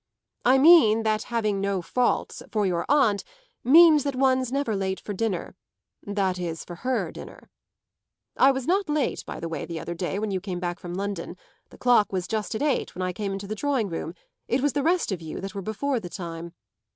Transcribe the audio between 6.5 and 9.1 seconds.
for her dinner. I was not